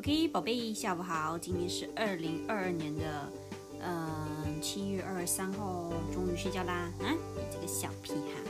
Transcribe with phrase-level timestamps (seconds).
[0.00, 3.32] OK，宝贝，下午好，今天是二零二二年的，
[3.82, 8.40] 嗯，七月二十三号，终于睡觉啦，啊，你这个小屁孩，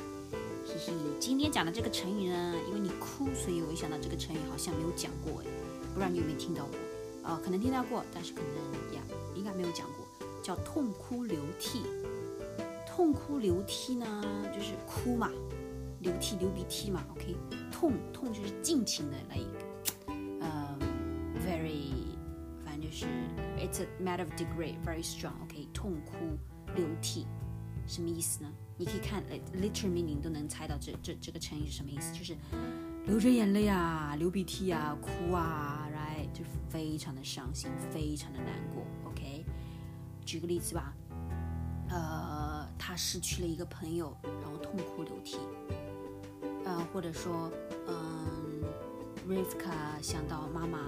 [0.64, 5.46] 嘿嘿，今天讲的这个成语呢，因为你哭，所以我一想到这个成语好像没有讲过，哎，
[5.92, 6.76] 不知道你有没有听到过？
[7.24, 9.02] 呃，可能听到过，但是可能呀，
[9.34, 10.06] 应该没有讲过，
[10.44, 11.82] 叫痛哭流涕。
[12.86, 14.24] 痛哭流涕呢，
[14.54, 15.32] 就是哭嘛，
[15.98, 17.34] 流涕流鼻涕嘛，OK，
[17.72, 19.40] 痛痛就是尽情的来。
[21.60, 22.16] Very
[22.64, 23.06] 反正就是
[23.58, 25.32] ，it's a matter of degree, very strong.
[25.42, 26.38] OK，痛哭
[26.74, 27.26] 流涕，
[27.86, 28.50] 什么意思呢？
[28.76, 29.22] 你可以看
[29.54, 32.36] literal meaning 都能猜到这这这个成语是什么意思，就是
[33.06, 38.84] 流着眼泪啊，流鼻涕啊，哭啊，right，就非常的伤心，非常的难过。
[39.10, 39.44] OK，
[40.24, 40.94] 举个例子吧，
[41.88, 45.38] 呃，他失去了一个朋友，然后痛哭流涕，
[46.64, 47.50] 呃，或者说，
[47.88, 48.62] 嗯
[49.28, 50.78] ，Rivka 想到妈妈。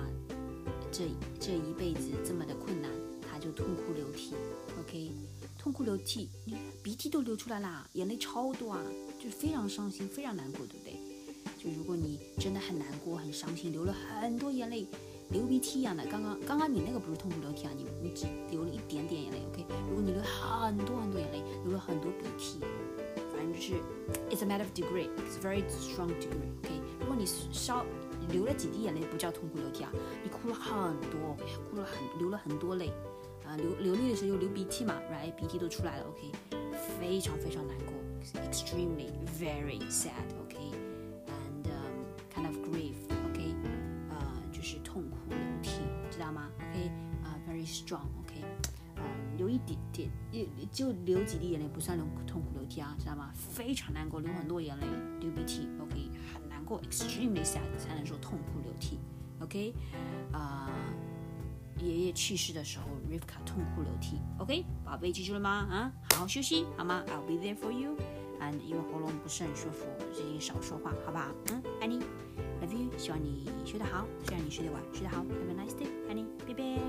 [0.93, 1.09] 这
[1.41, 2.91] 这一辈子这么的困难，
[3.23, 4.35] 他就痛哭流涕
[4.79, 5.11] ，OK，
[5.59, 8.81] 痛哭流涕，你鼻涕都流出来啦，眼泪超多啊，
[9.19, 10.93] 就非常伤心，非常难过，对不对？
[11.59, 14.87] 就如果你真的很难过、很伤心，流了很多眼泪，
[15.31, 16.05] 流鼻涕一样的。
[16.07, 19.65] 刚刚刚刚你那个不是痛哭流涕啊，你你只流了一点点眼泪，OK。
[19.89, 22.59] 如果你流很多很多眼泪，流了很多鼻涕，
[23.33, 23.73] 反正就是
[24.31, 26.81] it's a matter of degree，it's very strong degree，OK。
[27.01, 27.83] 如果你稍
[28.31, 29.91] 流了几滴眼泪不叫痛哭流涕啊，
[30.23, 31.37] 你哭了很多，
[31.71, 32.93] 哭了很流了很多泪，
[33.47, 36.31] 啊流流泪的时候又流鼻涕嘛，right 鼻涕都出来了，OK，
[36.99, 37.95] 非常非常难过
[38.51, 41.65] ，extremely very sad，OK，and
[42.35, 43.55] kind of grief，OK，
[44.11, 46.89] 呃就是痛哭流涕，知道吗？OK，
[47.25, 48.45] 啊 very strong，OK，
[48.97, 49.03] 嗯
[49.37, 50.11] 流一点点，
[50.71, 53.33] 就流几滴眼泪不算流痛哭流涕啊，知道吗？
[53.35, 54.87] 非常难过，流很多眼泪，
[55.21, 56.52] 流鼻涕，OK 很。
[56.81, 58.99] Extremely sad 才能说痛哭流涕
[59.41, 59.75] ，OK，
[60.33, 60.71] 啊，
[61.79, 65.51] 爷爷去世的时候，Rivka 痛哭流涕，OK，宝贝记住了吗？
[65.71, 71.27] 啊，好好休息好吗？I'll be there for you，and 因为喉咙不是很舒服，最近少说话，好不好？
[71.51, 72.01] 嗯，爱你
[72.61, 76.82] ，love you，希望你睡得好，希望你睡得晚，睡得好，Have a nice day，爱你，拜拜。